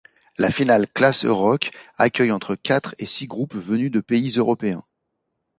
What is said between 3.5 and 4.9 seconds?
venus de pays européens.